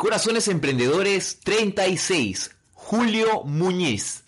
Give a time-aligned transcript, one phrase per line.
[0.00, 4.22] Corazones Emprendedores 36, Julio Muñiz.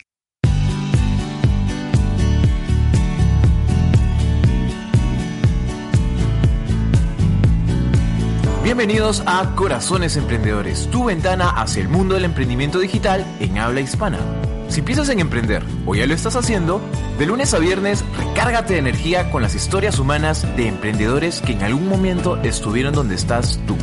[8.65, 14.19] Bienvenidos a Corazones Emprendedores, tu ventana hacia el mundo del emprendimiento digital en habla hispana.
[14.67, 16.81] Si piensas en emprender o ya lo estás haciendo,
[17.17, 21.63] de lunes a viernes recárgate de energía con las historias humanas de emprendedores que en
[21.63, 23.77] algún momento estuvieron donde estás tú.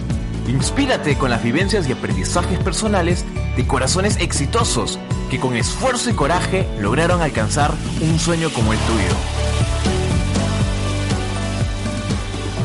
[0.49, 4.99] Inspírate con las vivencias y aprendizajes personales de corazones exitosos
[5.31, 9.15] que con esfuerzo y coraje lograron alcanzar un sueño como el tuyo.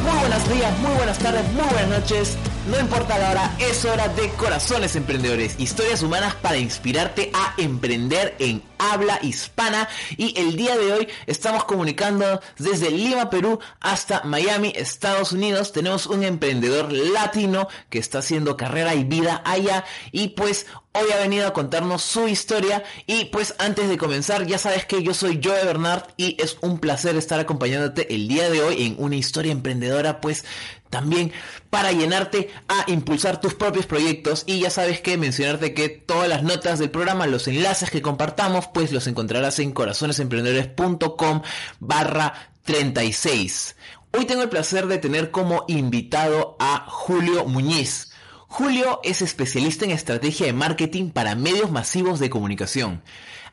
[0.02, 2.38] Muy buenos días, muy buenas tardes, muy buenas noches.
[2.70, 8.36] No importa la hora, es hora de Corazones Emprendedores, historias humanas para inspirarte a emprender
[8.40, 9.90] en habla hispana.
[10.16, 15.74] Y el día de hoy estamos comunicando desde Lima, Perú, hasta Miami, Estados Unidos.
[15.74, 19.84] Tenemos un emprendedor latino que está haciendo carrera y vida allá.
[20.14, 22.84] Y pues hoy ha venido a contarnos su historia.
[23.08, 26.80] Y pues antes de comenzar, ya sabes que yo soy Joe Bernard y es un
[26.80, 30.46] placer estar acompañándote el día de hoy en una historia emprendedora, pues
[30.94, 31.32] también
[31.72, 36.44] para llenarte a impulsar tus propios proyectos y ya sabes que mencionarte que todas las
[36.44, 41.42] notas del programa, los enlaces que compartamos, pues los encontrarás en corazonesemprendedores.com
[41.80, 43.76] barra 36.
[44.12, 48.12] Hoy tengo el placer de tener como invitado a Julio Muñiz.
[48.48, 53.02] Julio es especialista en estrategia de marketing para medios masivos de comunicación.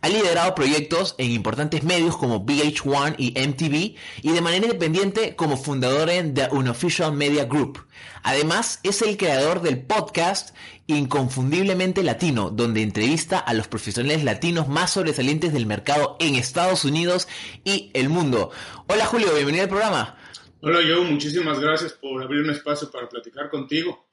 [0.02, 5.58] Ha liderado proyectos en importantes medios como VH1 y MTV y de manera independiente como
[5.58, 7.86] fundador en The Unofficial Media Group.
[8.22, 14.90] Además, es el creador del podcast Inconfundiblemente Latino, donde entrevista a los profesionales latinos más
[14.92, 17.28] sobresalientes del mercado en Estados Unidos
[17.64, 18.50] y el mundo.
[18.88, 20.16] Hola Julio, bienvenido al programa.
[20.62, 24.06] Hola Joe, muchísimas gracias por abrir un espacio para platicar contigo.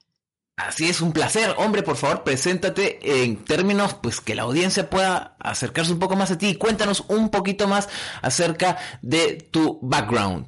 [0.57, 1.53] Así es, un placer.
[1.57, 6.31] Hombre, por favor, preséntate en términos pues que la audiencia pueda acercarse un poco más
[6.31, 6.55] a ti.
[6.55, 7.87] Cuéntanos un poquito más
[8.23, 10.47] acerca de tu background.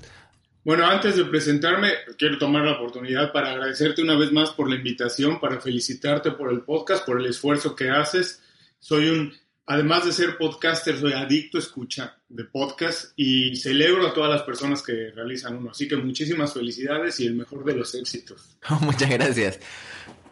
[0.64, 4.78] Bueno, antes de presentarme, quiero tomar la oportunidad para agradecerte una vez más por la
[4.78, 8.42] invitación, para felicitarte por el podcast, por el esfuerzo que haces.
[8.80, 9.34] Soy un,
[9.69, 14.41] además de ser podcaster, soy adicto a escucha de podcast y celebro a todas las
[14.41, 15.69] personas que realizan uno.
[15.69, 18.57] Así que muchísimas felicidades y el mejor de los éxitos.
[18.81, 19.59] Muchas gracias.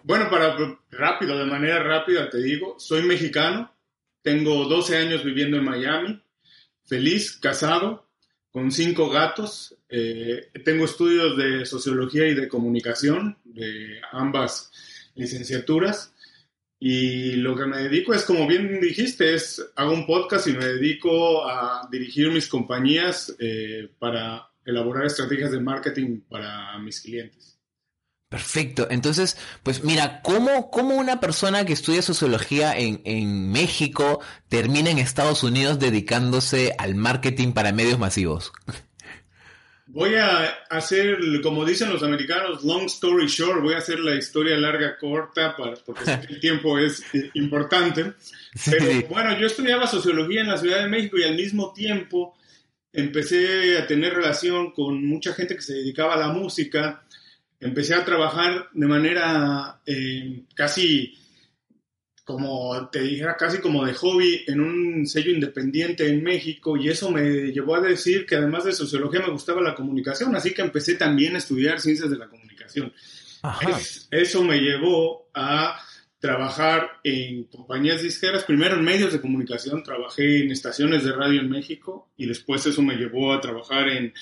[0.02, 0.58] Bueno, para
[0.90, 3.72] rápido, de manera rápida te digo, soy mexicano,
[4.24, 6.20] tengo 12 años viviendo en Miami,
[6.86, 8.10] feliz, casado,
[8.50, 14.72] con cinco gatos, eh, tengo estudios de sociología y de comunicación, de ambas
[15.14, 16.12] licenciaturas,
[16.80, 20.66] y lo que me dedico es, como bien dijiste, es hago un podcast y me
[20.66, 27.58] dedico a dirigir mis compañías eh, para elaborar estrategias de marketing para mis clientes.
[28.30, 28.88] Perfecto.
[28.92, 34.98] Entonces, pues mira, ¿cómo, cómo una persona que estudia sociología en, en, México termina en
[34.98, 38.52] Estados Unidos dedicándose al marketing para medios masivos?
[39.98, 44.56] Voy a hacer, como dicen los americanos, long story short, voy a hacer la historia
[44.56, 47.04] larga corta para, porque el tiempo es
[47.34, 48.14] importante.
[48.70, 52.38] Pero bueno, yo estudiaba sociología en la Ciudad de México y al mismo tiempo
[52.94, 57.04] empecé a tener relación con mucha gente que se dedicaba a la música
[57.60, 61.18] empecé a trabajar de manera eh, casi,
[62.28, 67.10] como te dijera, casi como de hobby en un sello independiente en México y eso
[67.10, 67.24] me
[67.54, 71.36] llevó a decir que además de sociología me gustaba la comunicación, así que empecé también
[71.36, 72.92] a estudiar ciencias de la comunicación.
[74.12, 75.80] eso me llevó a
[76.20, 81.50] trabajar en compañías disqueras, primero en medios de comunicación, trabajé en estaciones de radio en
[81.50, 84.14] México y después eso me llevó a trabajar en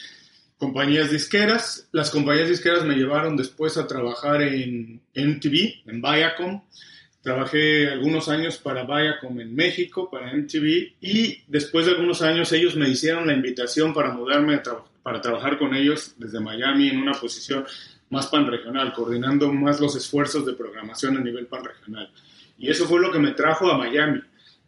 [0.59, 1.89] compañías disqueras.
[1.91, 6.61] Las compañías disqueras me llevaron después a trabajar en MTV, en Viacom.
[7.25, 12.75] Trabajé algunos años para Viacom en México, para MTV, y después de algunos años ellos
[12.75, 14.61] me hicieron la invitación para mudarme
[15.01, 17.65] para trabajar con ellos desde Miami en una posición
[18.11, 22.11] más pan-regional, coordinando más los esfuerzos de programación a nivel pan-regional.
[22.59, 24.21] Y eso fue lo que me trajo a Miami.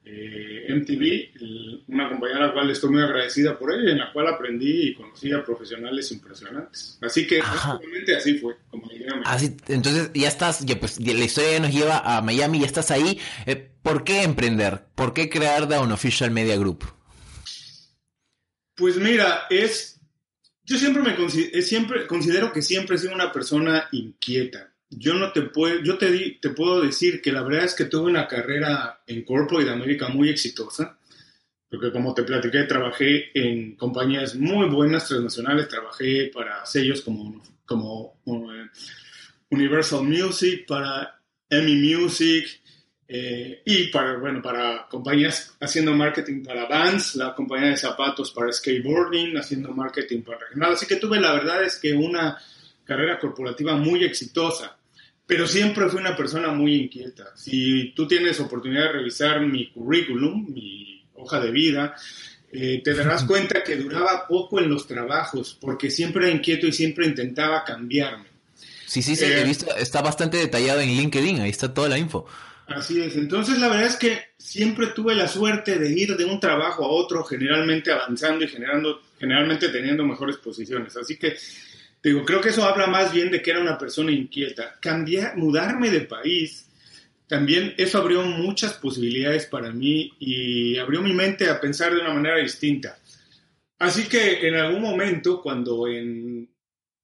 [0.09, 4.27] Eh, MTV, una compañía a la cual estoy muy agradecida por ella, en la cual
[4.27, 6.97] aprendí y conocí a profesionales impresionantes.
[7.01, 8.87] Así que básicamente así fue, como
[9.25, 13.19] Así, entonces ya estás, ya pues la historia nos lleva a Miami, ya estás ahí.
[13.45, 14.85] Eh, ¿Por qué emprender?
[14.95, 16.85] ¿Por qué crear The Unofficial Media Group?
[18.75, 19.99] Pues mira, es
[20.63, 25.41] yo siempre me siempre considero que siempre he sido una persona inquieta yo no te
[25.43, 29.01] puedo, yo te, di, te puedo decir que la verdad es que tuve una carrera
[29.05, 30.97] en Corporate América muy exitosa,
[31.69, 38.15] porque como te platiqué, trabajé en compañías muy buenas transnacionales, trabajé para sellos como, como
[38.53, 38.69] eh,
[39.49, 42.61] Universal Music, para Emmy Music,
[43.09, 48.51] eh, y para, bueno, para compañías haciendo marketing para Vans, la compañía de zapatos para
[48.51, 50.73] skateboarding, haciendo marketing para regional.
[50.73, 52.37] Así que tuve, la verdad es que una
[52.83, 54.76] carrera corporativa muy exitosa,
[55.27, 57.33] pero siempre fui una persona muy inquieta.
[57.35, 61.95] Si tú tienes oportunidad de revisar mi currículum, mi hoja de vida,
[62.51, 66.71] eh, te darás cuenta que duraba poco en los trabajos, porque siempre era inquieto y
[66.71, 68.25] siempre intentaba cambiarme.
[68.85, 71.97] Sí, sí, sí, he eh, visto, está bastante detallado en LinkedIn, ahí está toda la
[71.97, 72.25] info.
[72.67, 76.39] Así es, entonces la verdad es que siempre tuve la suerte de ir de un
[76.39, 80.95] trabajo a otro, generalmente avanzando y generando, generalmente teniendo mejores posiciones.
[80.95, 81.35] Así que
[82.07, 84.77] Digo, creo que eso habla más bien de que era una persona inquieta.
[84.79, 86.69] Cambiar, mudarme de país,
[87.27, 92.13] también eso abrió muchas posibilidades para mí y abrió mi mente a pensar de una
[92.13, 92.97] manera distinta.
[93.77, 96.47] Así que en algún momento, cuando en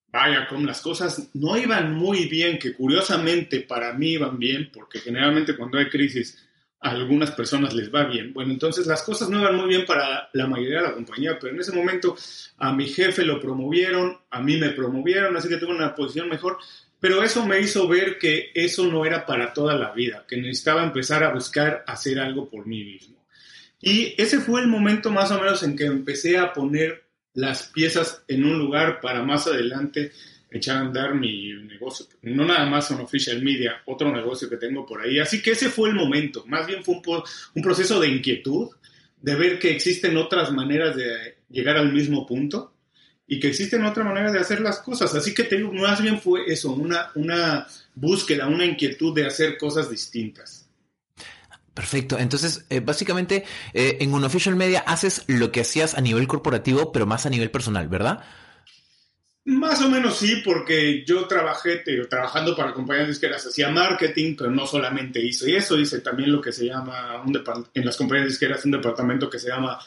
[0.08, 5.00] vaya, con las cosas no iban muy bien, que curiosamente para mí iban bien, porque
[5.00, 6.42] generalmente cuando hay crisis
[6.84, 8.34] a algunas personas les va bien.
[8.34, 11.54] Bueno, entonces las cosas no iban muy bien para la mayoría de la compañía, pero
[11.54, 12.16] en ese momento
[12.58, 16.58] a mi jefe lo promovieron, a mí me promovieron, así que tuve una posición mejor,
[17.00, 20.84] pero eso me hizo ver que eso no era para toda la vida, que necesitaba
[20.84, 23.26] empezar a buscar hacer algo por mí mismo.
[23.80, 27.04] Y ese fue el momento más o menos en que empecé a poner
[27.34, 30.12] las piezas en un lugar para más adelante
[30.54, 32.06] echar a andar mi negocio.
[32.22, 35.20] No nada más un official media, otro negocio que tengo por ahí.
[35.20, 36.46] Así que ese fue el momento.
[36.48, 37.02] Más bien fue
[37.56, 38.70] un, proceso de inquietud,
[39.20, 42.74] de ver que existen otras maneras de llegar al mismo punto
[43.28, 45.16] y que existen otras maneras de hacer las cosas.
[45.16, 50.70] Así que te más bien fue eso, una, búsqueda, una inquietud de hacer cosas distintas.
[51.74, 52.20] Perfecto.
[52.20, 56.92] Entonces, eh, básicamente, eh, en un official media haces lo que hacías a nivel corporativo,
[56.92, 58.24] pero más a nivel personal, ¿verdad?
[59.46, 64.66] Más o menos sí, porque yo trabajé trabajando para compañías disqueras, hacía marketing, pero no
[64.66, 67.44] solamente hice eso, hice también lo que se llama, un
[67.74, 69.78] en las compañías disqueras, un departamento que se llama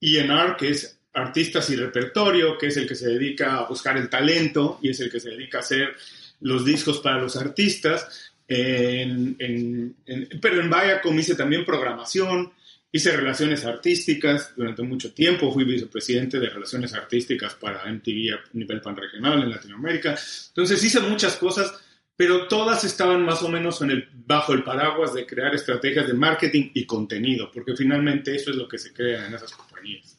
[0.00, 4.08] ENR, que es artistas y repertorio, que es el que se dedica a buscar el
[4.08, 5.96] talento y es el que se dedica a hacer
[6.40, 8.32] los discos para los artistas.
[8.46, 12.52] pero en Viacom hice también programación,
[12.96, 18.80] Hice relaciones artísticas durante mucho tiempo, fui vicepresidente de relaciones artísticas para MTV a nivel
[18.80, 20.16] panregional en Latinoamérica.
[20.48, 21.74] Entonces hice muchas cosas,
[22.16, 26.14] pero todas estaban más o menos en el, bajo el paraguas de crear estrategias de
[26.14, 30.16] marketing y contenido, porque finalmente eso es lo que se crea en esas compañías.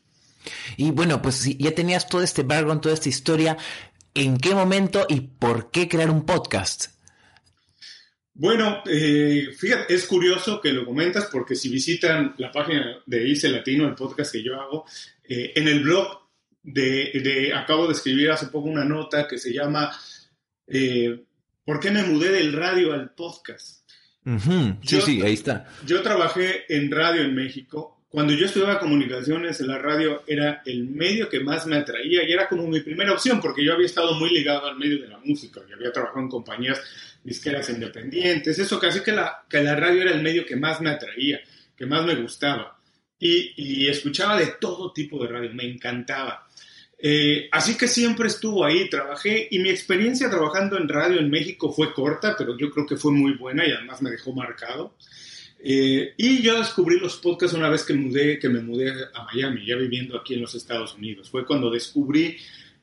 [0.75, 3.57] Y bueno, pues si ya tenías todo este background, toda esta historia,
[4.13, 6.96] ¿en qué momento y por qué crear un podcast?
[8.39, 13.49] Bueno, eh, fíjate, es curioso que lo comentas porque si visitan la página de ICE
[13.49, 14.85] Latino, el podcast que yo hago,
[15.27, 16.21] eh, en el blog
[16.61, 19.91] de, acabo de escribir hace poco una nota que se llama
[20.67, 21.23] eh,
[21.65, 23.89] ¿Por qué me mudé del radio al podcast?
[24.83, 25.67] Sí, sí, ahí está.
[25.85, 28.05] Yo trabajé en radio en México.
[28.07, 32.47] Cuando yo estudiaba comunicaciones, la radio era el medio que más me atraía y era
[32.47, 35.61] como mi primera opción porque yo había estado muy ligado al medio de la música
[35.67, 36.79] y había trabajado en compañías
[37.27, 40.89] disqueras independientes, eso casi que la, que la radio era el medio que más me
[40.89, 41.41] atraía,
[41.75, 42.79] que más me gustaba.
[43.19, 46.47] Y, escuchaba de todo tipo de radio, me encantaba.
[46.97, 51.69] Eh, así que siempre estuvo ahí, trabajé y mi experiencia trabajando en radio en México
[51.69, 54.95] fue corta, pero yo creo que fue muy buena y además me dejó marcado.
[55.59, 59.65] Eh, y yo descubrí los podcasts una vez que, mudé, que me mudé a Miami,
[59.65, 61.29] ya viviendo aquí en los Estados Unidos.
[61.29, 62.37] Fue cuando descubrí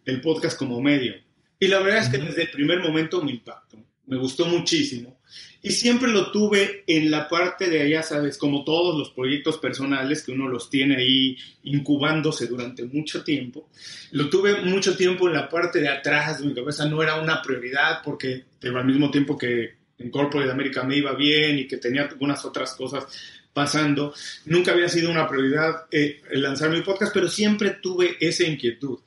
[0.05, 1.15] el podcast como medio.
[1.59, 5.19] Y la verdad es que desde el primer momento me impactó me gustó muchísimo.
[5.63, 10.23] Y siempre lo tuve en la parte de allá, sabes, como todos los proyectos personales
[10.23, 13.71] que uno los tiene ahí incubándose durante mucho tiempo.
[14.11, 17.41] Lo tuve mucho tiempo en la parte de atrás de mi cabeza, no era una
[17.41, 22.03] prioridad porque al mismo tiempo que en Corporate América me iba bien y que tenía
[22.03, 23.07] algunas otras cosas
[23.55, 24.13] pasando,
[24.45, 28.99] nunca había sido una prioridad eh, lanzar mi podcast, pero siempre tuve esa inquietud.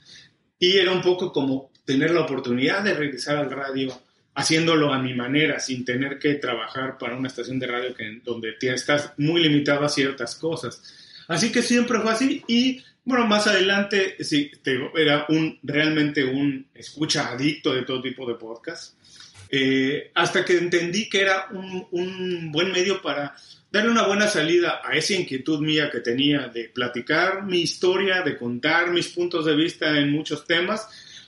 [0.57, 3.93] Y era un poco como tener la oportunidad de regresar al radio
[4.37, 8.55] haciéndolo a mi manera, sin tener que trabajar para una estación de radio que, donde
[8.61, 10.79] estás muy limitado a ciertas cosas.
[11.27, 14.51] Así que siempre fue así y bueno, más adelante sí,
[14.95, 18.95] era un, realmente un escucha adicto de todo tipo de podcasts,
[19.49, 23.33] eh, hasta que entendí que era un, un buen medio para
[23.71, 28.37] darle una buena salida a esa inquietud mía que tenía de platicar mi historia, de
[28.37, 30.87] contar mis puntos de vista en muchos temas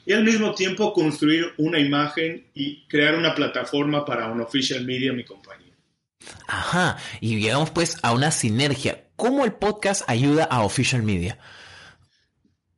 [0.09, 5.13] y al mismo tiempo construir una imagen y crear una plataforma para un official media,
[5.13, 5.75] mi compañía.
[6.47, 9.03] Ajá, y llegamos pues a una sinergia.
[9.15, 11.37] ¿Cómo el podcast ayuda a official media?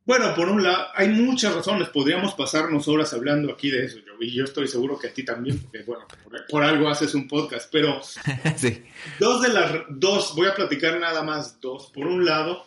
[0.04, 1.88] Bueno, por un lado, hay muchas razones.
[1.88, 5.24] Podríamos pasarnos horas hablando aquí de eso, yo, y yo estoy seguro que a ti
[5.24, 6.04] también, porque, bueno,
[6.50, 8.02] por, algo haces un podcast, pero
[8.56, 8.84] sí.
[9.18, 11.90] dos de las dos, voy a platicar nada más dos.
[11.94, 12.66] Por un lado,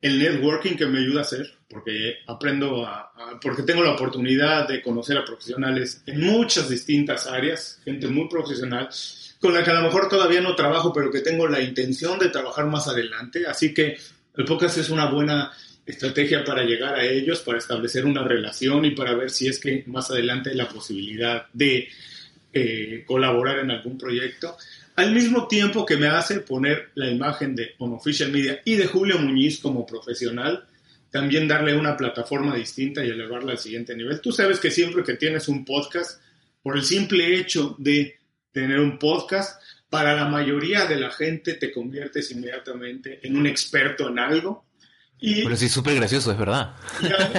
[0.00, 3.12] el networking que me ayuda a hacer, porque aprendo a,
[3.42, 8.88] porque tengo la oportunidad de conocer a profesionales en muchas distintas áreas, gente muy profesional,
[9.40, 12.28] con la que a lo mejor todavía no trabajo, pero que tengo la intención de
[12.28, 13.46] trabajar más adelante.
[13.46, 13.96] Así que
[14.36, 15.52] el podcast es una buena
[15.84, 19.84] estrategia para llegar a ellos, para establecer una relación y para ver si es que
[19.86, 21.88] más adelante hay la posibilidad de
[22.52, 24.56] eh, colaborar en algún proyecto.
[24.98, 29.18] Al mismo tiempo que me hace poner la imagen de Unofficial Media y de Julio
[29.18, 30.66] Muñiz como profesional,
[31.10, 34.20] también darle una plataforma distinta y elevarla al siguiente nivel.
[34.20, 36.20] Tú sabes que siempre que tienes un podcast,
[36.62, 38.18] por el simple hecho de
[38.52, 44.08] tener un podcast, para la mayoría de la gente te conviertes inmediatamente en un experto
[44.08, 44.68] en algo
[45.20, 46.74] pero sí, súper gracioso, es verdad.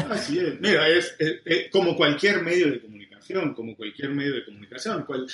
[0.10, 0.60] así es.
[0.60, 1.16] Mira, es,
[1.72, 5.04] como cualquier medio de comunicación, como cualquier medio de comunicación.
[5.04, 5.28] Cual,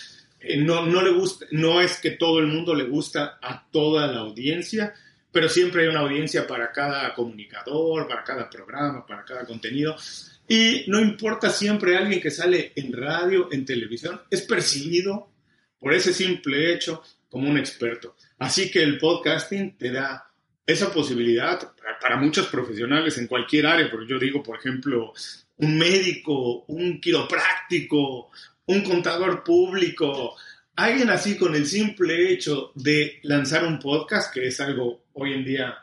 [0.58, 4.20] no, no, le gusta, no es que todo el mundo le gusta a toda la
[4.20, 4.94] audiencia,
[5.32, 9.96] pero siempre hay una audiencia para cada comunicador, para cada programa, para cada contenido.
[10.48, 15.30] Y no importa siempre alguien que sale en radio, en televisión, es percibido
[15.80, 18.16] por ese simple hecho como un experto.
[18.40, 20.32] Así que el podcasting te da
[20.66, 25.14] esa posibilidad para, muchos profesionales en cualquier área, porque yo digo, por ejemplo,
[25.58, 28.32] un médico, un quiropráctico,
[28.68, 30.36] un contador público,
[30.76, 35.46] alguien así con el simple hecho de lanzar un podcast, que es algo hoy en
[35.46, 35.78] día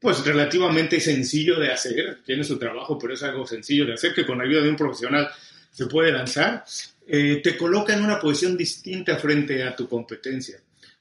[0.00, 4.24] pues relativamente sencillo de hacer, tiene su trabajo, pero es algo sencillo de hacer, que
[4.24, 5.30] con la ayuda de un profesional
[5.70, 6.64] se puede lanzar,
[7.06, 10.58] eh, te coloca en una posición distinta frente a tu competencia.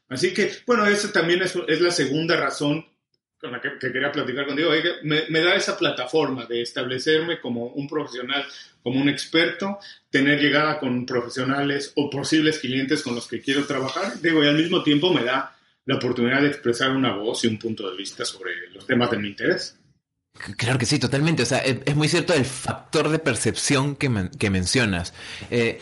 [0.10, 2.86] Así que, bueno, esa también es, es la segunda razón
[3.40, 4.72] con la que, quería platicar contigo.
[5.04, 8.46] Me, da esa plataforma de establecerme como un profesional,
[8.84, 9.80] como un experto,
[10.10, 14.20] tener llegada con profesionales o posibles clientes con los que quiero trabajar.
[14.22, 15.56] Digo, y al mismo tiempo me da
[15.86, 19.18] la oportunidad de expresar una voz y un punto de vista sobre los temas de
[19.18, 19.76] mi interés.
[20.58, 21.44] Claro que sí, totalmente.
[21.44, 25.14] O sea, es, muy cierto el factor de percepción que, que mencionas.
[25.50, 25.80] Eh,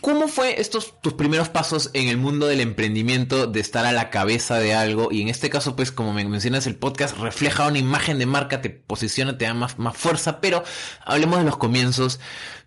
[0.00, 4.10] ¿Cómo fue estos tus primeros pasos en el mundo del emprendimiento, de estar a la
[4.10, 5.10] cabeza de algo?
[5.10, 8.60] Y en este caso, pues, como me mencionas, el podcast refleja una imagen de marca,
[8.60, 10.62] te posiciona, te da más, más fuerza, pero
[11.04, 12.20] hablemos de los comienzos.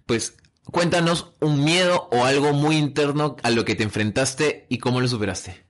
[0.05, 4.99] Pues, cuéntanos un miedo o algo muy interno a lo que te enfrentaste y cómo
[4.99, 5.63] lo superaste.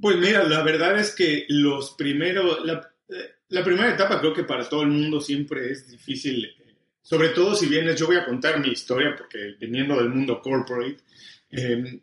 [0.00, 2.88] Pues mira, la verdad es que los primeros, la,
[3.48, 6.54] la primera etapa creo que para todo el mundo siempre es difícil
[7.04, 10.96] sobre todo si vienes, yo voy a contar mi historia, porque viniendo del mundo corporate,
[11.50, 12.00] em,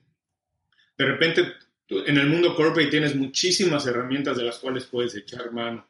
[0.95, 1.53] de repente
[1.89, 5.89] en el mundo corporate tienes muchísimas herramientas de las cuales puedes echar mano,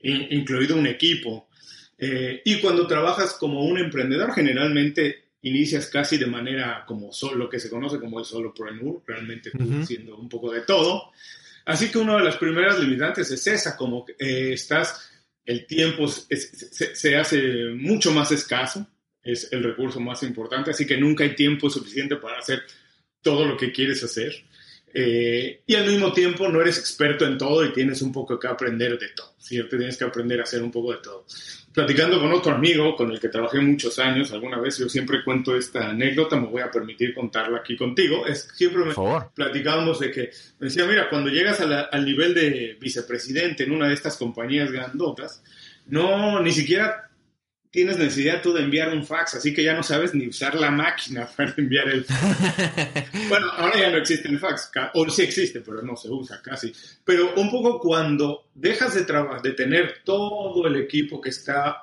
[0.00, 1.48] incluido un equipo.
[1.98, 7.50] Eh, y cuando trabajas como un emprendedor, generalmente inicias casi de manera como solo, lo
[7.50, 9.50] que se conoce como el solopreneur, realmente
[9.82, 11.12] haciendo un poco de todo.
[11.66, 15.10] Así que una de las primeras limitantes es esa, como eh, estás
[15.46, 18.86] el tiempo se, hace mucho más escaso,
[19.22, 22.62] es el recurso más importante, así que nunca hay tiempo suficiente para hacer
[23.22, 24.34] todo lo que quieres hacer.
[24.98, 28.48] Eh, y al mismo tiempo no eres experto en todo y tienes un poco que
[28.48, 29.76] aprender de todo, ¿cierto?
[29.76, 31.26] Tienes que aprender a hacer un poco de todo
[31.76, 35.54] platicando con otro amigo con el que trabajé muchos años, alguna vez yo siempre cuento
[35.54, 38.94] esta anécdota, me voy a permitir contarla aquí contigo, es siempre me
[39.34, 43.92] platicábamos de que me decía, mira, cuando llegas al nivel de vicepresidente en una de
[43.92, 45.42] estas compañías grandotas,
[45.88, 47.05] no, ni siquiera
[47.70, 50.70] tienes necesidad tú de enviar un fax, así que ya no sabes ni usar la
[50.70, 53.28] máquina para enviar el fax.
[53.28, 56.72] bueno, ahora ya no existe el fax, o sí existe, pero no se usa casi.
[57.04, 59.06] Pero un poco cuando dejas de,
[59.42, 61.82] de tener todo el equipo que está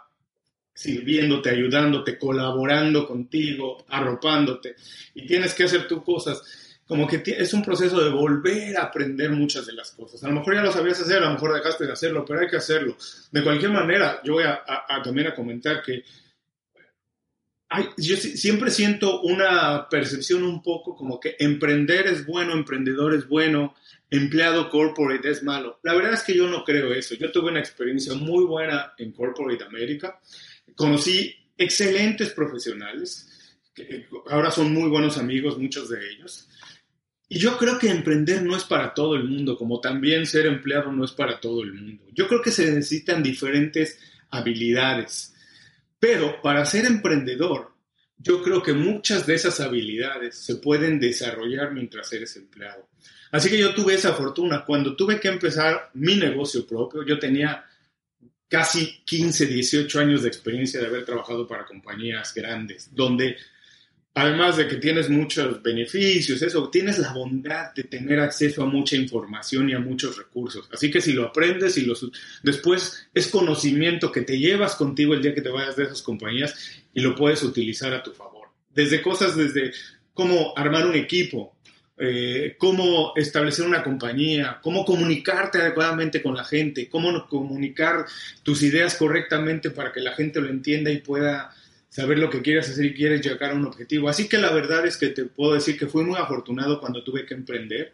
[0.74, 4.76] sirviéndote, ayudándote, colaborando contigo, arropándote,
[5.14, 6.42] y tienes que hacer tus cosas,
[6.88, 10.24] como que es un proceso de volver a aprender muchas de las cosas.
[10.24, 12.48] A lo mejor ya lo sabías hacer, a lo mejor dejaste de hacerlo, pero hay
[12.48, 12.98] que hacerlo.
[13.32, 14.64] De cualquier manera, yo voy a,
[15.04, 16.04] también a comentar que
[17.98, 23.74] yo siempre siento una percepción un poco como que emprender es bueno, emprendedor es bueno,
[24.12, 25.80] empleado corporate es malo.
[25.82, 27.16] La verdad es que yo no creo eso.
[27.16, 30.20] Yo tuve una experiencia muy buena en Corporate America.
[30.76, 36.48] Conocí excelentes profesionales, que ahora son muy buenos amigos, muchos de ellos.
[37.34, 40.92] Y yo creo que emprender no es para todo el mundo, como también ser empleado
[40.92, 42.04] no es para todo el mundo.
[42.14, 43.98] Yo creo que se necesitan diferentes
[44.30, 45.34] habilidades.
[46.00, 47.72] Pero para ser emprendedor,
[48.20, 52.88] yo creo que muchas de esas habilidades se pueden desarrollar mientras eres empleado.
[53.32, 54.64] Así que yo tuve esa fortuna.
[54.64, 57.66] Cuando tuve que empezar mi negocio propio, yo tenía
[58.48, 63.38] casi 15, 18 años de experiencia de haber trabajado para compañías grandes, donde
[64.16, 68.96] además de que tienes muchos beneficios, eso, tienes la bondad de tener acceso a mucha
[68.96, 70.70] información y a muchos recursos.
[70.72, 71.96] Así que si lo aprendes y lo,
[72.44, 76.56] después es conocimiento que te llevas contigo el día que te vayas de esas compañías
[76.94, 78.50] y lo puedes utilizar a tu favor.
[78.74, 79.72] Desde cosas desde
[80.14, 81.56] cómo armar un equipo,
[81.98, 88.06] eh, cómo establecer una compañía, cómo comunicarte adecuadamente con la gente, cómo comunicar
[88.44, 91.52] tus ideas correctamente para que la gente lo entienda y pueda
[91.94, 94.10] saber lo que quieres hacer y quieres llegar a un objetivo.
[94.10, 97.24] Así que la verdad es que te puedo decir que fui muy afortunado cuando tuve
[97.24, 97.94] que emprender,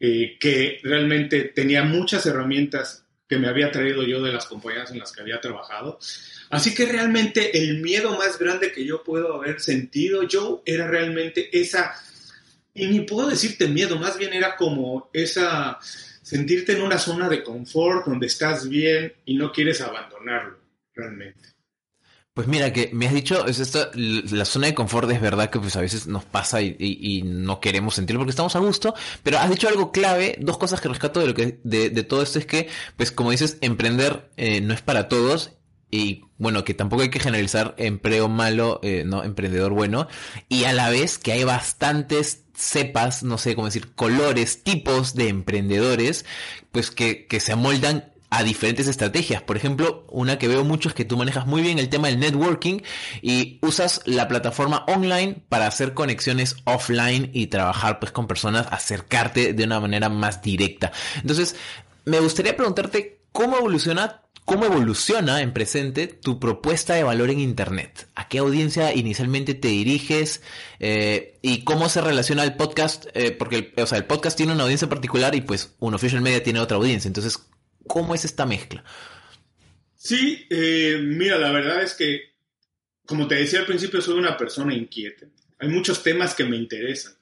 [0.00, 4.98] eh, que realmente tenía muchas herramientas que me había traído yo de las compañías en
[4.98, 5.98] las que había trabajado.
[6.48, 11.50] Así que realmente el miedo más grande que yo puedo haber sentido yo era realmente
[11.52, 12.00] esa,
[12.72, 15.78] y ni puedo decirte miedo, más bien era como esa,
[16.22, 20.56] sentirte en una zona de confort donde estás bien y no quieres abandonarlo,
[20.94, 21.57] realmente.
[22.38, 25.58] Pues mira, que me has dicho, es esto, la zona de confort es verdad que
[25.58, 29.50] pues a veces nos pasa y, no queremos sentirlo porque estamos a gusto, pero has
[29.50, 32.68] dicho algo clave, dos cosas que rescato de lo que de, todo esto es que,
[32.96, 35.54] pues como dices, emprender eh, no es para todos
[35.90, 40.06] y bueno, que tampoco hay que generalizar empleo malo, eh, no, emprendedor bueno,
[40.48, 45.26] y a la vez que hay bastantes cepas, no sé cómo decir, colores, tipos de
[45.26, 46.24] emprendedores,
[46.70, 49.42] pues que, que se amoldan a diferentes estrategias.
[49.42, 52.20] Por ejemplo, una que veo mucho es que tú manejas muy bien el tema del
[52.20, 52.80] networking
[53.22, 59.52] y usas la plataforma online para hacer conexiones offline y trabajar pues con personas, acercarte
[59.52, 60.92] de una manera más directa.
[61.16, 61.56] Entonces,
[62.04, 68.08] me gustaría preguntarte cómo evoluciona ¿Cómo evoluciona en presente tu propuesta de valor en Internet?
[68.14, 70.40] ¿A qué audiencia inicialmente te diriges?
[70.80, 73.08] Eh, ¿Y cómo se relaciona el podcast?
[73.12, 76.22] Eh, porque el, o sea, el podcast tiene una audiencia particular y pues un official
[76.22, 77.08] media tiene otra audiencia.
[77.08, 77.38] Entonces,
[77.88, 78.84] ¿Cómo es esta mezcla?
[79.96, 82.34] Sí, eh, mira, la verdad es que,
[83.04, 85.26] como te decía al principio, soy una persona inquieta.
[85.58, 87.14] Hay muchos temas que me interesan.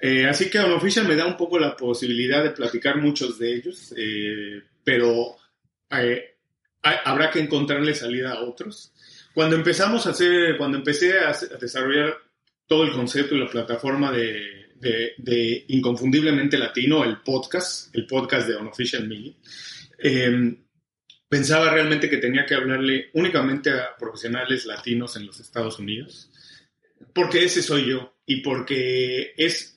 [0.00, 3.94] Eh, así que Unofficial me da un poco la posibilidad de platicar muchos de ellos,
[3.96, 5.36] eh, pero
[6.82, 8.92] habrá que encontrarle salida a otros.
[9.32, 12.18] Cuando empezamos a hacer, cuando empecé a, desarrollar
[12.66, 18.56] todo el concepto y la plataforma de, de, Inconfundiblemente Latino, el podcast, el podcast de
[18.56, 19.32] Unofficial Media,
[19.98, 20.64] Em,
[21.28, 26.30] pensaba realmente que tenía que hablarle únicamente a profesionales latinos en los Estados Unidos,
[27.14, 29.76] porque ese soy yo y porque es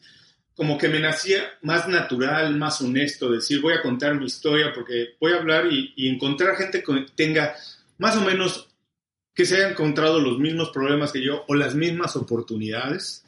[0.53, 5.15] como que me nacía más natural, más honesto decir voy a contar mi historia porque
[5.19, 7.55] voy a hablar y, y encontrar gente que tenga
[7.97, 8.69] más o menos
[9.34, 13.23] que se haya encontrado los mismos problemas que yo o las mismas oportunidades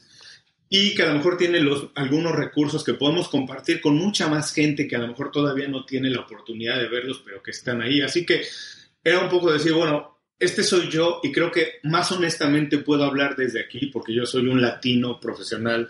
[0.73, 4.53] y que a lo mejor tiene los, algunos recursos que podemos compartir con mucha más
[4.53, 7.81] gente que a lo mejor todavía no tiene la oportunidad de verlos, pero que están
[7.81, 7.99] ahí.
[7.99, 8.41] Así que
[9.03, 13.35] era un poco decir, bueno, este soy yo y creo que más honestamente puedo hablar
[13.35, 15.89] desde aquí porque yo soy un latino profesional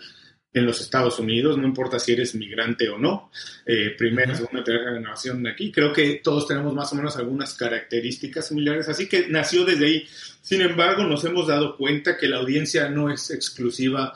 [0.52, 3.30] en los Estados Unidos, no importa si eres migrante o no,
[3.64, 7.54] eh, primera, segunda, tercera generación de aquí, creo que todos tenemos más o menos algunas
[7.54, 10.08] características similares, así que nació desde ahí.
[10.42, 14.12] Sin embargo, nos hemos dado cuenta que la audiencia no es exclusiva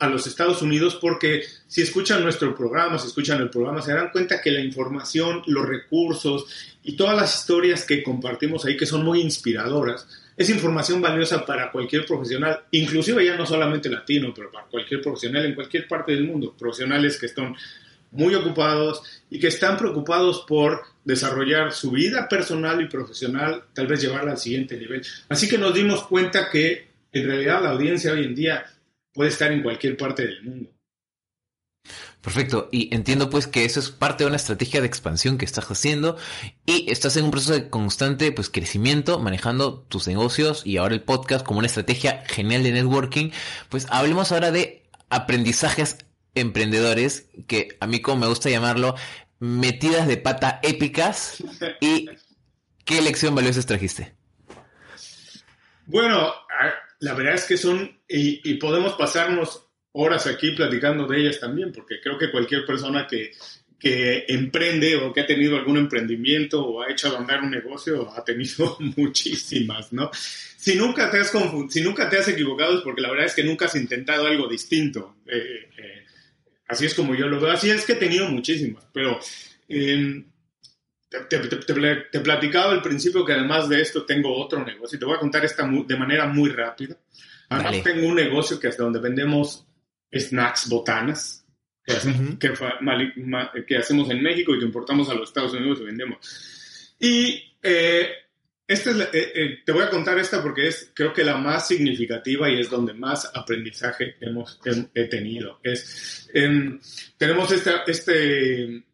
[0.00, 4.10] a los Estados Unidos porque si escuchan nuestro programa, si escuchan el programa, se darán
[4.10, 6.46] cuenta que la información, los recursos
[6.82, 11.70] y todas las historias que compartimos ahí, que son muy inspiradoras, es información valiosa para
[11.70, 16.24] cualquier profesional, inclusive ya no solamente latino, pero para cualquier profesional en cualquier parte del
[16.24, 17.54] mundo, profesionales que están
[18.12, 24.00] muy ocupados y que están preocupados por desarrollar su vida personal y profesional, tal vez
[24.00, 25.02] llevarla al siguiente nivel.
[25.28, 28.64] Así que nos dimos cuenta que en realidad la audiencia hoy en día
[29.12, 30.70] puede estar en cualquier parte del mundo.
[32.20, 35.70] Perfecto, y entiendo pues que eso es parte de una estrategia de expansión que estás
[35.70, 36.18] haciendo
[36.66, 41.02] y estás en un proceso de constante pues crecimiento, manejando tus negocios y ahora el
[41.02, 43.30] podcast como una estrategia genial de networking.
[43.70, 45.96] Pues hablemos ahora de aprendizajes
[46.34, 48.94] emprendedores, que a mí como me gusta llamarlo,
[49.38, 51.42] metidas de pata épicas
[51.80, 52.10] y
[52.84, 54.14] qué lección valiosa trajiste.
[55.86, 56.32] Bueno,
[57.00, 62.00] la verdad es que son, y, podemos pasarnos horas aquí platicando de ellas también, porque
[62.00, 63.32] creo que cualquier persona que,
[63.82, 68.76] emprende o que ha tenido algún emprendimiento o ha hecho andar un negocio ha tenido
[68.96, 70.10] muchísimas, ¿no?
[70.12, 71.32] Si nunca te has,
[71.70, 74.46] si nunca te has equivocado es porque la verdad es que nunca has intentado algo
[74.46, 75.16] distinto.
[75.26, 76.04] Eh, eh,
[76.68, 77.52] así es como yo lo veo.
[77.52, 79.18] Así es que he tenido muchísimas, pero
[79.66, 80.26] em,
[81.10, 84.98] te, te, platicaba al principio que además de esto tengo otro negocio.
[84.98, 86.96] Te voy a contar esta de manera muy rápida.
[87.48, 89.66] Además tengo un negocio que es donde vendemos
[90.12, 91.44] snacks botanas
[91.84, 91.94] que,
[93.66, 96.94] que, hacemos en México y que importamos a los Estados Unidos y vendemos.
[97.00, 98.08] Y eh,
[98.68, 102.48] este eh, eh, te voy a contar esta porque es creo que la más significativa
[102.48, 104.60] y es donde más aprendizaje hemos
[104.94, 105.58] he, tenido.
[105.64, 106.78] Es, em,
[107.16, 108.84] tenemos este, este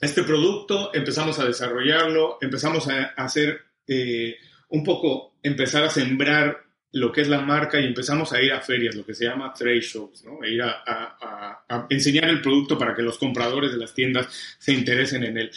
[0.00, 4.36] este producto, empezamos a desarrollarlo, empezamos a hacer eh,
[4.68, 8.60] un poco, empezar a sembrar lo que es la marca y empezamos a ir a
[8.60, 10.42] ferias, lo que se llama trade shows, ¿no?
[10.42, 15.24] E ir a, enseñar el producto para que los compradores de las tiendas se interesen
[15.24, 15.50] en él.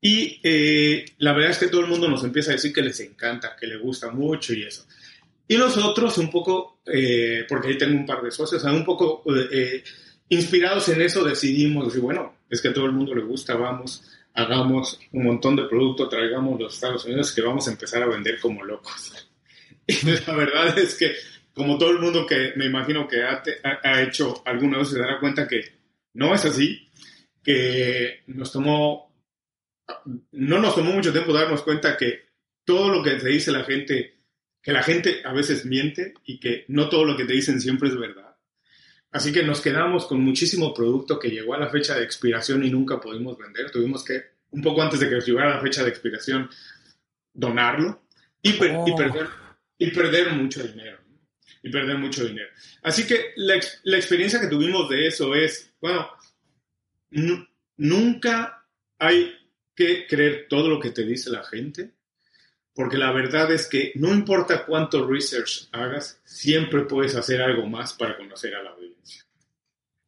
[0.00, 3.00] Y eh, la verdad es que todo el mundo nos empieza a decir que les
[3.00, 4.86] encanta, que les gusta mucho y eso.
[5.48, 9.24] Y nosotros un poco, eh, porque ahí tengo un par de socios, un poco
[10.28, 14.04] inspirados en eso decidimos decir, bueno, es que a todo el mundo le gusta, vamos,
[14.34, 18.38] hagamos un montón de producto, traigamos los Estados Unidos que vamos a empezar a vender
[18.40, 19.24] como locos.
[19.90, 21.14] Y la verdad es que,
[21.54, 25.48] como todo el mundo que me imagino que ha, hecho alguna vez, se dará cuenta
[25.48, 25.62] que
[26.12, 26.90] no es así,
[27.42, 29.10] que nos tomó,
[30.32, 32.20] no nos tomó mucho tiempo darnos cuenta que
[32.66, 34.18] todo lo que te dice la gente,
[34.62, 37.88] que la gente a veces miente y que no todo lo que te dicen siempre
[37.88, 38.27] es verdad
[39.10, 42.70] Así que nos quedamos con muchísimo producto que llegó a la fecha de expiración y
[42.70, 43.70] nunca pudimos vender.
[43.70, 46.50] Tuvimos que, un poco antes de que llegara la fecha de expiración,
[47.32, 48.02] donarlo
[48.42, 48.96] y, oh.
[48.96, 49.28] perder,
[49.78, 50.98] y perder mucho dinero.
[51.62, 52.48] Y perder mucho dinero.
[52.82, 56.08] Así que la, la experiencia que tuvimos de eso es, bueno,
[57.76, 58.66] nunca
[58.98, 59.34] hay
[59.74, 61.97] que creer todo lo que te dice la gente
[62.78, 67.92] porque la verdad es que no importa cuánto research hagas, siempre puedes hacer algo más
[67.92, 69.24] para conocer a la audiencia.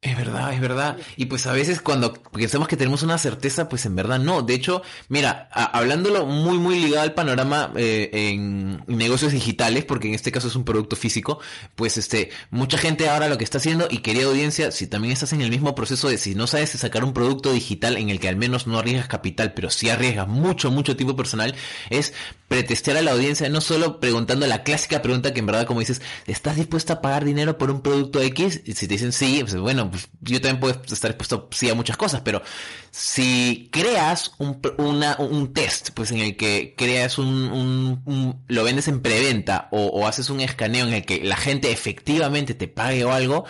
[0.02, 0.96] Es verdad, es verdad.
[1.18, 4.40] Y pues a veces cuando pensamos que tenemos una certeza, pues en verdad no.
[4.40, 10.14] De hecho, mira, hablándolo muy, muy ligado al panorama eh, en negocios digitales, porque en
[10.14, 11.40] este caso es un producto físico,
[11.74, 15.34] pues este, mucha gente ahora lo que está haciendo, y querida audiencia, si también estás
[15.34, 18.30] en el mismo proceso de si no sabes sacar un producto digital en el que
[18.30, 21.54] al menos no arriesgas capital, pero sí arriesgas mucho, mucho tiempo personal,
[21.90, 22.14] es
[22.48, 26.00] pretestear a la audiencia, no solo preguntando la clásica pregunta que en verdad, como dices,
[26.26, 28.62] ¿estás dispuesta a pagar dinero por un producto X?
[28.64, 31.96] Si te dicen sí, pues bueno, pues, yo también puedo estar dispuesto sí a muchas
[31.96, 32.42] cosas, pero
[32.90, 39.68] si creas un, un test, pues en el que creas un, lo vendes en preventa
[39.70, 43.44] o, haces un escaneo en el que la gente efectivamente te pague o algo,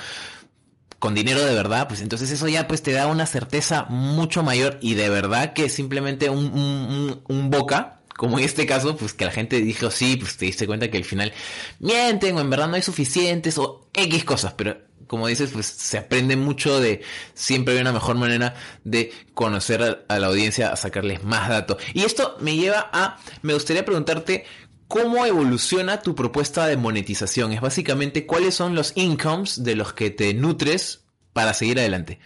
[0.98, 4.78] con dinero de verdad, pues entonces eso ya pues te da una certeza mucho mayor
[4.82, 9.30] y de verdad que simplemente un, un boca, como en este caso, pues que la
[9.30, 11.32] gente dijo sí, pues te diste cuenta que al final
[11.78, 15.98] mienten o en verdad no hay suficientes o X cosas, pero como dices, pues se
[15.98, 17.02] aprende mucho de
[17.34, 21.78] siempre hay una mejor manera de conocer a, la audiencia, a sacarles más datos.
[21.94, 24.44] Y esto me lleva a, me gustaría preguntarte
[24.90, 27.52] ¿Cómo evoluciona tu propuesta de monetización?
[27.52, 32.18] Es básicamente cuáles son los incomes de los que te nutres para seguir adelante.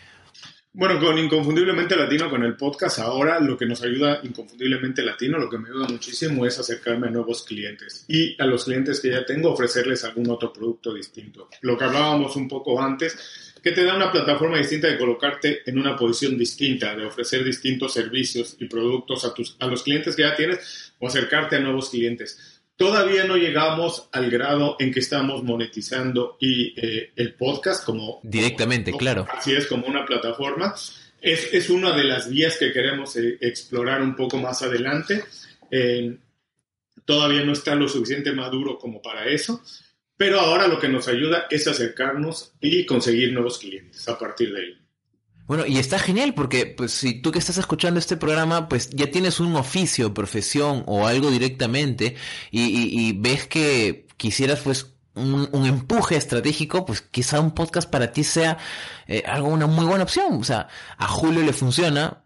[0.77, 5.49] Bueno, con Inconfundiblemente Latino, con el podcast, ahora lo que nos ayuda Inconfundiblemente Latino, lo
[5.49, 9.25] que me ayuda muchísimo es acercarme a nuevos clientes y a los clientes que ya
[9.25, 11.49] tengo ofrecerles algún otro producto distinto.
[11.61, 15.79] Lo que hablábamos un poco antes, que te da una plataforma distinta de colocarte en
[15.79, 20.23] una posición distinta, de ofrecer distintos servicios y productos a, tus, a los clientes que
[20.23, 22.54] ya tienes o acercarte a nuevos clientes.
[22.77, 28.21] Todavía no llegamos al grado en que estamos monetizando y eh, el podcast como...
[28.23, 29.27] Directamente, claro.
[29.31, 30.75] Así es, como una plataforma.
[31.21, 35.23] Es, es una de las vías que queremos eh, explorar un poco más adelante.
[37.05, 39.63] todavía no está lo suficiente maduro como para eso,
[40.17, 44.61] pero ahora lo que nos ayuda es acercarnos y conseguir nuevos clientes a partir de
[44.61, 44.84] ahí.
[45.47, 49.11] Bueno, y está genial porque pues si tú que estás escuchando este programa, pues ya
[49.11, 52.17] tienes un oficio, profesión o algo directamente
[52.51, 58.57] y, ves que quisieras pues un, empuje estratégico, pues quizá un podcast para ti sea
[59.07, 60.41] eh, algo una muy buena opción.
[60.41, 62.25] O sea, a Julio le funciona,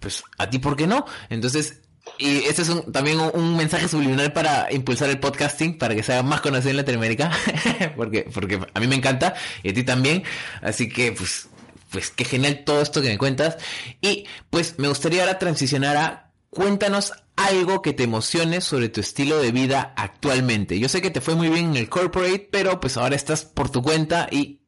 [0.00, 1.04] pues a ti por qué no.
[1.28, 1.82] Entonces,
[2.18, 6.22] y este es también un, mensaje subliminal para impulsar el podcasting, para que se haga
[6.22, 7.30] más conocido en Latinoamérica,
[7.96, 10.22] porque, porque a mí me encanta y a ti también.
[10.62, 11.48] Así que, pues,
[11.94, 13.56] pues qué genial todo esto que me cuentas.
[14.00, 19.38] Y pues me gustaría ahora transicionar a cuéntanos algo que te emocione sobre tu estilo
[19.38, 20.80] de vida actualmente.
[20.80, 23.70] Yo sé que te fue muy bien en el corporate, pero pues ahora estás por
[23.70, 24.58] tu cuenta y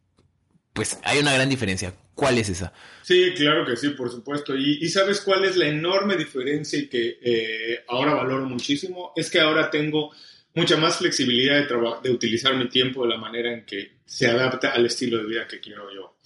[0.72, 1.94] pues hay una gran diferencia.
[2.14, 2.72] ¿Cuál es esa?
[3.02, 4.54] Sí, claro que sí, por supuesto.
[4.56, 9.12] Y, sabes cuál es la enorme diferencia y que eh, ahora valoro muchísimo?
[9.16, 10.12] Es que ahora tengo
[10.54, 14.70] mucha más flexibilidad de, de utilizar mi tiempo de la manera en que se adapta
[14.70, 16.16] al estilo de vida que quiero yo.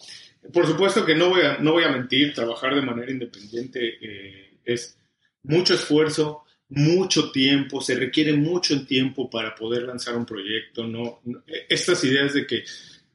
[0.53, 4.59] Por supuesto que no voy a, no voy a mentir, trabajar de manera independiente eh,
[4.65, 4.99] es
[5.43, 11.21] mucho esfuerzo, mucho tiempo, se requiere mucho tiempo para poder lanzar un proyecto, no,
[11.69, 12.65] estas ideas de que,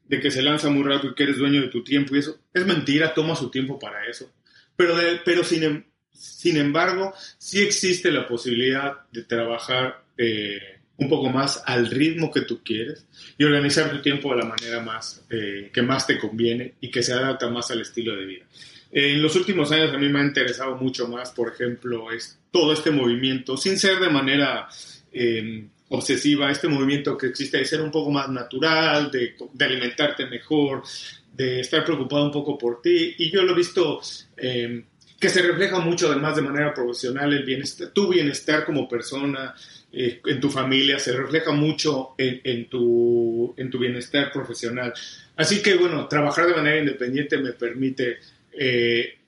[0.08, 2.39] de que se lanza muy rápido y que eres dueño de tu tiempo y eso,
[2.54, 4.32] es mentira, toma su tiempo para eso.
[4.76, 11.30] Pero, pero sin, em, sin embargo, sí existe la posibilidad de trabajar eh, un poco
[11.30, 13.06] más al ritmo que tú quieres
[13.38, 17.04] y organizar tu tiempo de la manera más eh, que más te conviene y que
[17.04, 18.46] se adapta más al estilo de vida.
[18.92, 22.72] En los últimos años a mí me ha interesado mucho más, por ejemplo, es todo
[22.72, 24.70] este movimiento, sin ser de manera
[25.12, 30.84] em, obsesiva, este movimiento que existe de ser un poco más natural, de, alimentarte mejor,
[31.34, 33.16] de estar preocupado un poco por ti.
[33.18, 34.00] Y yo lo he visto
[34.38, 34.86] em,
[35.20, 39.54] que se refleja mucho además de manera profesional el bienestar, tu bienestar como persona,
[39.91, 44.93] eh, en tu familia, se refleja mucho en, tu, en tu bienestar profesional.
[45.36, 48.17] Así que bueno, trabajar de manera independiente me permite
[48.52, 49.19] eh,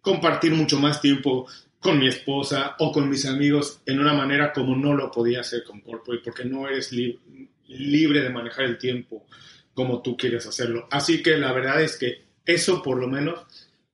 [0.00, 1.46] compartir mucho más tiempo
[1.80, 5.64] con mi esposa o con mis amigos en una manera como no lo podía hacer
[5.64, 9.26] con Corporate, porque no eres libre de manejar el tiempo
[9.74, 10.88] como tú quieres hacerlo.
[10.90, 13.40] Así que la verdad es que eso por lo menos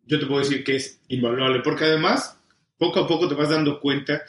[0.06, 2.36] yo te puedo decir que es invaluable, porque además
[2.78, 4.22] poco a poco te vas dando cuenta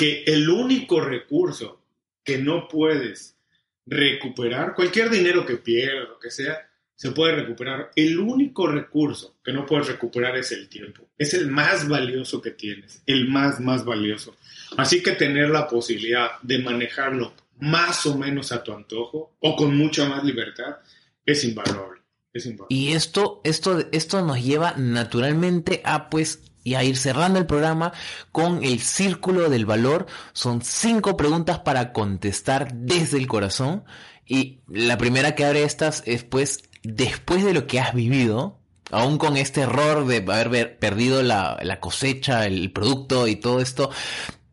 [0.00, 1.82] que el único recurso
[2.24, 3.36] que no puedes
[3.84, 7.90] recuperar, cualquier dinero que pierdas, lo que sea, se puede recuperar.
[7.94, 11.06] El único recurso que no puedes recuperar es el tiempo.
[11.18, 14.38] Es el más valioso que tienes, el más, más valioso.
[14.78, 19.76] Así que tener la posibilidad de manejarlo más o menos a tu antojo o con
[19.76, 20.78] mucha más libertad
[21.26, 22.00] es invaluable.
[22.32, 22.74] Es invaluable.
[22.74, 27.92] Y esto, esto, esto nos lleva naturalmente a pues y a ir cerrando el programa
[28.32, 30.06] con el círculo del valor.
[30.32, 33.84] Son cinco preguntas para contestar desde el corazón.
[34.26, 38.58] Y la primera que abre estas es pues, después de lo que has vivido,
[38.90, 43.90] aún con este error de haber perdido la, cosecha, el producto y todo esto,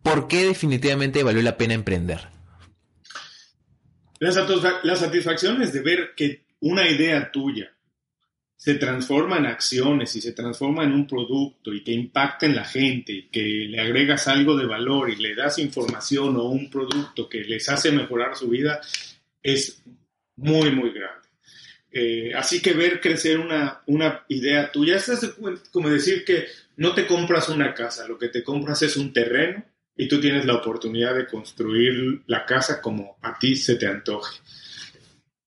[0.02, 2.30] ¿por qué definitivamente valió la pena emprender?
[4.20, 4.32] La,
[4.84, 7.77] la satisfacción es de ver que una idea tuya
[8.58, 12.66] se transforma en acciones y se transforma en un producto y que impacta en la
[12.66, 17.30] gente y que le agregas algo de valor y le das información o un producto
[17.30, 18.82] que les hace mejorar su vida,
[19.44, 19.84] es
[20.38, 21.28] muy, muy grande.
[21.92, 25.36] Eh, así que ver crecer una, una idea tuya es
[25.72, 29.64] como decir que no te compras una casa, lo que te compras es un terreno
[29.96, 34.40] y tú tienes la oportunidad de construir la casa como a ti se te antoje.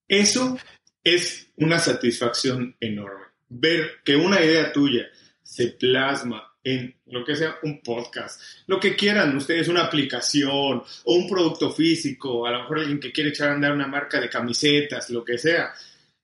[0.08, 0.58] Eso
[1.02, 3.24] es una satisfacción enorme.
[3.48, 5.06] Ver que una idea tuya
[5.42, 11.14] se plasma en lo que sea un podcast, lo que quieran ustedes, una aplicación o
[11.14, 14.28] un producto físico, a lo mejor alguien que quiere echar a andar una marca de
[14.28, 15.72] camisetas, lo que sea.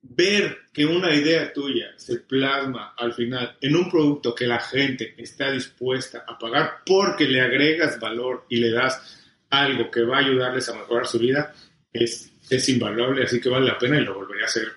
[0.03, 5.15] Ver que una idea tuya se plasma al final en un producto que la gente
[5.17, 9.19] está dispuesta a pagar porque le agregas valor y le das
[9.51, 11.53] algo que va a ayudarles a mejorar su vida,
[11.93, 14.73] es es invaluable, así que vale la pena y lo volveré a hacer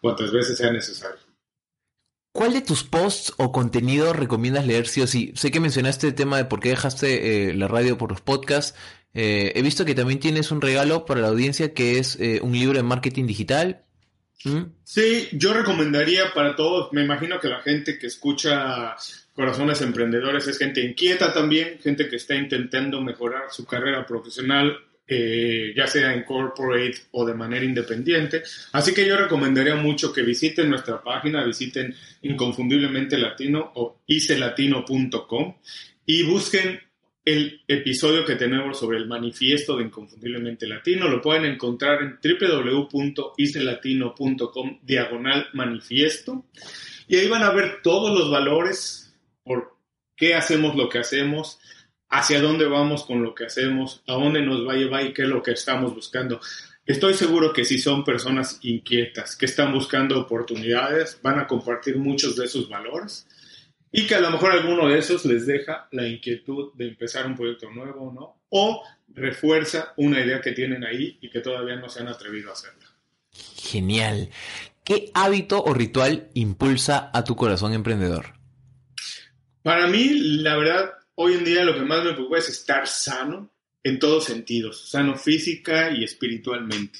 [0.00, 1.18] cuantas veces sea necesario.
[2.32, 5.32] ¿Cuál de tus posts o contenido recomiendas leer sí o sí?
[5.36, 8.76] Sé que mencionaste el tema de por qué dejaste eh, la radio por los podcasts.
[9.14, 12.52] Eh, he visto que también tienes un regalo para la audiencia que es eh, un
[12.52, 13.84] libro de marketing digital.
[14.44, 14.62] ¿Mm?
[14.82, 18.96] Sí, yo recomendaría para todos, me imagino que la gente que escucha
[19.32, 25.74] Corazones Emprendedores es gente inquieta también, gente que está intentando mejorar su carrera profesional eh,
[25.76, 28.42] ya sea en corporate o de manera independiente.
[28.72, 35.56] Así que yo recomendaría mucho que visiten nuestra página, visiten Inconfundiblemente Latino o icelatino.com
[36.06, 36.80] y busquen
[37.24, 41.08] el episodio que tenemos sobre el manifiesto de Inconfundiblemente Latino.
[41.08, 46.44] Lo pueden encontrar en www.icelatino.com diagonal manifiesto.
[47.08, 49.74] Y ahí van a ver todos los valores por
[50.16, 51.58] qué hacemos lo que hacemos,
[52.14, 55.22] hacia dónde vamos con lo que hacemos, a dónde nos va a llevar y qué
[55.22, 56.40] es lo que estamos buscando.
[56.86, 62.36] Estoy seguro que si son personas inquietas, que están buscando oportunidades, van a compartir muchos
[62.36, 63.26] de esos valores
[63.90, 67.34] y que a lo mejor alguno de esos les deja la inquietud de empezar un
[67.34, 68.42] proyecto nuevo, ¿no?
[68.50, 72.52] O refuerza una idea que tienen ahí y que todavía no se han atrevido a
[72.52, 72.86] hacerla.
[73.56, 74.30] Genial.
[74.84, 78.34] ¿Qué hábito o ritual impulsa a tu corazón emprendedor?
[79.62, 80.10] Para mí,
[80.42, 83.50] la verdad, hoy en día lo que más me preocupa es estar sano
[83.82, 86.98] en todos sentidos, sano física y espiritualmente.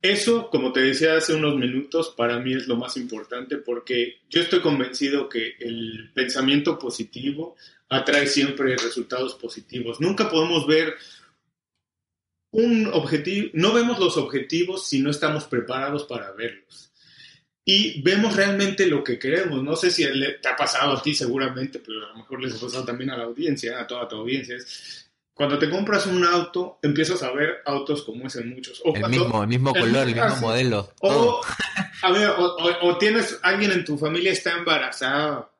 [0.00, 4.40] Eso, como te decía hace unos minutos, para mí es lo más importante porque yo
[4.40, 7.56] estoy convencido que el pensamiento positivo
[7.88, 10.00] atrae siempre resultados positivos.
[10.00, 10.94] Nunca podemos ver
[12.50, 16.87] un objetivo, no vemos los objetivos si no estamos preparados para verlos.
[17.70, 19.62] Y vemos realmente lo que queremos.
[19.62, 20.02] No sé si
[20.40, 23.16] te ha pasado a ti seguramente, pero a lo mejor les ha pasado también a
[23.18, 24.56] la audiencia, a toda tu audiencia.
[25.34, 28.80] Cuando te compras un auto, empiezas a ver autos como ese muchos.
[28.86, 30.94] O el, mismo, el mismo color, el, mismo modelo.
[31.02, 31.42] O,
[32.04, 35.50] a ver, o, tienes alguien en tu familia está embarazada,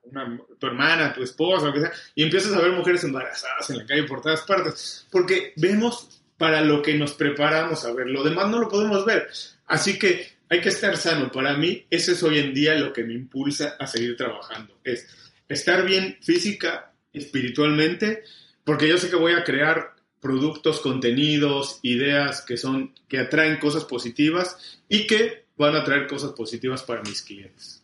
[0.58, 3.86] tu hermana, tu esposa, lo que sea, y empiezas a ver mujeres embarazadas en la
[3.86, 5.06] calle por todas partes.
[5.10, 8.06] Porque vemos para lo que nos preparamos a ver.
[8.06, 9.28] Lo demás no lo podemos ver.
[9.66, 11.30] Así que hay que estar sano.
[11.30, 14.78] Para mí, eso es hoy en día lo que me impulsa a seguir trabajando.
[14.84, 15.06] Es
[15.48, 18.22] estar bien física, espiritualmente
[18.68, 23.84] porque yo sé que voy a crear productos, contenidos, ideas que son que atraen cosas
[23.84, 24.58] positivas
[24.90, 27.82] y que van a traer cosas positivas para mis clientes.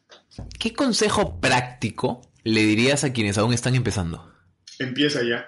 [0.59, 4.31] ¿Qué consejo práctico le dirías a quienes aún están empezando?
[4.79, 5.47] Empieza ya.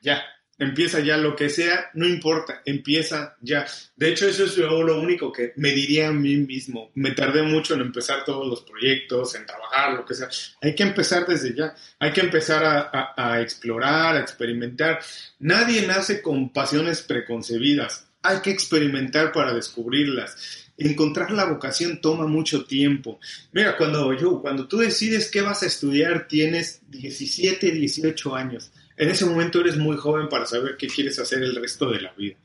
[0.00, 0.22] Ya.
[0.58, 3.66] Empieza ya lo que sea, no importa, empieza ya.
[3.96, 6.92] De hecho, eso es lo, único que me diría a mí mismo.
[6.94, 10.28] Me tardé mucho en empezar todos los proyectos, en trabajar, lo que sea.
[10.62, 11.74] Hay que empezar desde ya.
[11.98, 15.00] Hay que empezar a, a explorar, a experimentar.
[15.40, 18.06] Nadie nace con pasiones preconcebidas.
[18.22, 20.70] Hay que experimentar para descubrirlas.
[20.78, 23.18] Encontrar la vocación toma mucho tiempo.
[23.52, 29.10] Mira, cuando yo, cuando tú decides qué vas a estudiar, tienes 17, 18 años en
[29.10, 32.36] ese momento eres muy joven para saber qué quieres hacer el resto de la vida.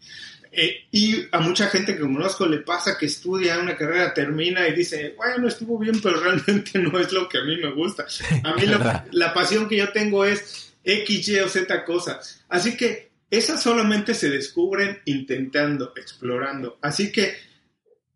[0.51, 4.73] Eh, y a mucha gente que conozco le pasa que estudia una carrera, termina y
[4.73, 8.07] dice, bueno, estuvo bien, pero realmente no es lo que a mí me gusta.
[8.43, 8.63] A mí
[9.11, 12.43] la, pasión que yo tengo es X, Y o Z cosas.
[12.49, 16.79] Así que esas solamente se descubren intentando, explorando.
[16.81, 17.35] Así que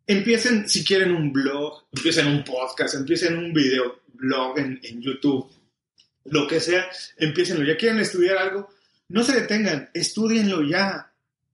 [0.07, 5.51] empiecen, si quieren, un blog, empiecen un podcast, empiecen un video blog en, en YouTube
[6.25, 7.65] lo que sea, empiecenlo.
[7.65, 8.69] Ya quieren estudiar algo,
[9.09, 11.09] no se detengan, estudienlo ya.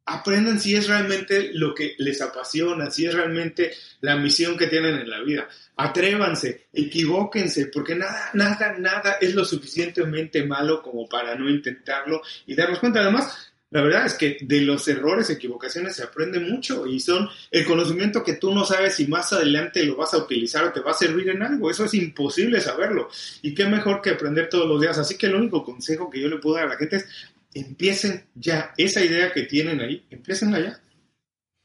[0.06, 4.96] Aprendan si es realmente lo que les apasiona, si es realmente la misión que tienen
[4.96, 5.48] en la vida.
[5.76, 12.56] Atrévanse, equivóquense, porque nada, nada, nada es lo suficientemente malo como para no intentarlo y
[12.56, 13.02] darnos cuenta.
[13.02, 17.66] Además, la verdad es que de los errores, equivocaciones se aprende mucho y son el
[17.66, 20.92] conocimiento que tú no sabes si más adelante lo vas a utilizar o te va
[20.92, 21.70] a servir en algo.
[21.70, 23.10] Eso es imposible saberlo.
[23.44, 24.98] Y qué mejor que aprender todos los días.
[24.98, 27.08] Así que el único consejo que yo le puedo dar a la gente es
[27.54, 28.74] empiecen ya.
[28.76, 30.82] Esa idea que tienen ahí, empiecen ya.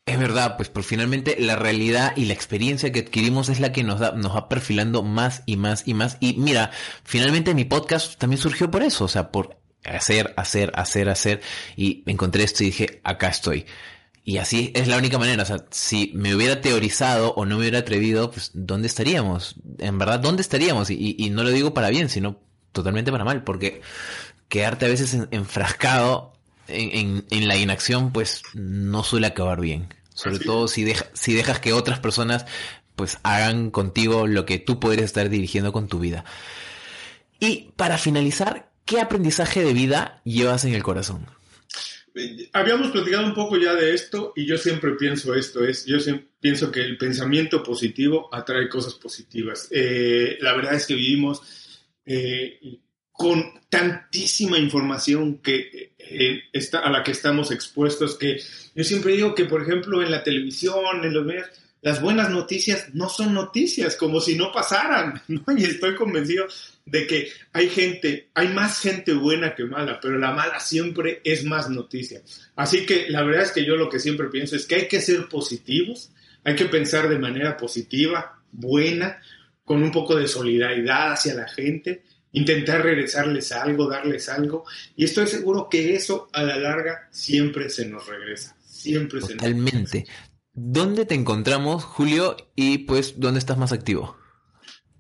[0.07, 3.83] Es verdad, pues por finalmente la realidad y la experiencia que adquirimos es la que
[3.83, 6.19] nos da, nos va perfilando más y más y más.
[6.21, 6.71] Y mira,
[7.05, 11.41] finalmente mi podcast también surgió por eso, o sea, por hacer, hacer, hacer, hacer.
[11.77, 13.67] Y encontré esto y dije, acá estoy.
[14.25, 15.43] Y así es la única manera.
[15.43, 19.57] O sea, si me hubiera teorizado o no me hubiera atrevido, pues ¿dónde estaríamos?
[19.79, 20.91] En verdad, ¿dónde estaríamos?
[20.91, 22.41] Y, no lo digo para bien, sino
[22.73, 23.83] totalmente para mal, porque
[24.49, 26.33] quedarte a veces enfrascado
[26.69, 29.93] en, en, la inacción, pues no suele acabar bien.
[30.15, 32.47] Sobre todo si, deja, si dejas que otras personas
[32.97, 36.25] pues hagan contigo lo que tú podrías estar dirigiendo con tu vida.
[37.41, 41.27] Y para finalizar, ¿Qué aprendizaje de vida llevas en el corazón?
[42.53, 46.29] Habíamos platicado un poco ya de esto y yo siempre pienso esto, es, yo siempre
[46.39, 49.67] pienso que el pensamiento positivo atrae cosas positivas.
[49.73, 51.43] Eh, la verdad es que vivimos
[52.07, 52.61] eh,
[53.11, 58.41] con tantísima información que eh, está, a la que estamos expuestos que
[58.75, 61.49] yo siempre digo que, por ejemplo, en la televisión, en los medios,
[61.85, 65.45] las buenas noticias no son noticias, como si no pasaran, ¿no?
[65.55, 66.47] Y estoy convencido
[66.87, 71.45] de que hay gente, hay más gente buena que mala, pero la mala siempre es
[71.45, 72.23] más noticia.
[72.57, 75.03] Así que la verdad es que yo lo que siempre pienso es que hay que
[75.03, 76.11] ser positivos,
[76.43, 79.21] hay que pensar de manera positiva, buena,
[79.63, 84.65] con un poco de solidaridad hacia la gente, intentar regresarles algo, darles algo,
[84.97, 89.45] y estoy seguro que eso a la larga siempre se nos regresa, siempre se nos
[89.45, 90.03] regresa.
[90.57, 92.37] ¿Dónde te encontramos, Julio?
[92.55, 94.17] Y pues, ¿dónde estás más activo?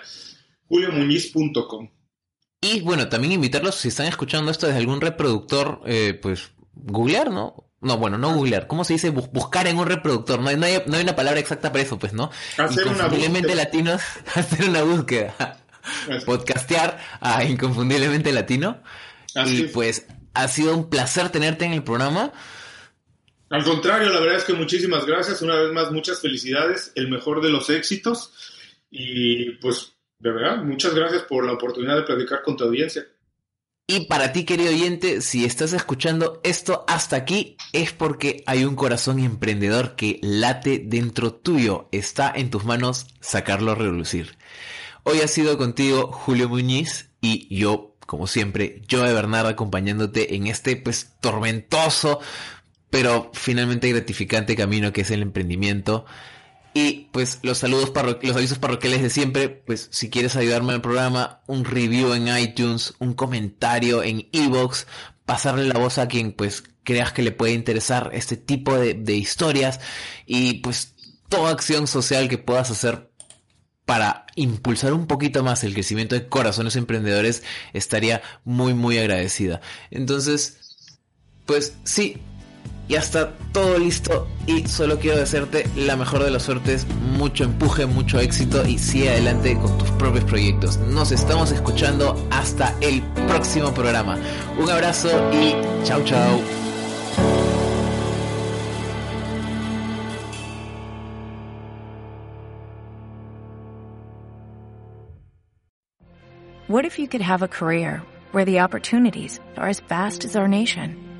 [0.68, 1.90] juliomuñiz.com.
[2.60, 7.66] Y bueno, también invitarlos, si están escuchando esto desde algún reproductor, eh, pues googlear, ¿no?
[7.80, 9.10] no, bueno, no googlear, ¿cómo se dice?
[9.10, 11.98] buscar en un reproductor, no hay, no, hay, no hay, una palabra exacta para eso,
[11.98, 12.30] pues, ¿no?
[12.56, 13.54] Hacer una búsqueda.
[13.54, 14.02] latinos,
[14.34, 15.62] hacer una búsqueda.
[16.24, 18.82] Podcastear a Inconfundiblemente Latino.
[19.46, 22.32] y pues ha sido un placer tenerte en el programa.
[23.50, 25.42] Al contrario, la verdad es que muchísimas gracias.
[25.42, 26.90] Una vez más, muchas felicidades.
[26.96, 28.32] El mejor de los éxitos.
[28.90, 33.06] Y pues, de verdad, muchas gracias por la oportunidad de platicar con tu audiencia.
[33.88, 38.74] Y para ti, querido oyente, si estás escuchando esto hasta aquí, es porque hay un
[38.74, 41.88] corazón emprendedor que late dentro tuyo.
[41.92, 44.36] Está en tus manos sacarlo a relucir.
[45.04, 50.48] Hoy ha sido contigo Julio Muñiz y yo, como siempre, yo de Bernardo acompañándote en
[50.48, 52.18] este pues tormentoso,
[52.90, 56.06] pero finalmente gratificante camino que es el emprendimiento.
[56.76, 61.40] Y pues los saludos, los avisos parroquiales de siempre, pues si quieres ayudarme el programa,
[61.46, 64.86] un review en iTunes, un comentario en Evox,
[65.24, 69.14] pasarle la voz a quien pues creas que le puede interesar este tipo de, de
[69.14, 69.80] historias
[70.26, 70.94] y pues
[71.30, 73.10] toda acción social que puedas hacer
[73.86, 79.62] para impulsar un poquito más el crecimiento de corazones emprendedores estaría muy muy agradecida.
[79.90, 80.58] Entonces,
[81.46, 82.18] pues sí,
[82.88, 87.86] ya está todo listo y solo quiero desearte la mejor de las suertes, mucho empuje,
[87.86, 90.78] mucho éxito y sigue adelante con tus propios proyectos.
[90.78, 94.18] Nos estamos escuchando hasta el próximo programa.
[94.58, 96.40] Un abrazo y chao chao.
[106.68, 110.48] What if you could have a career where the opportunities are as vast as our
[110.48, 111.05] nation?